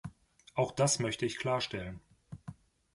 Auch 0.55 0.71
das 0.71 0.97
möchte 0.97 1.27
ich 1.27 1.37
klarstellen. 1.37 2.01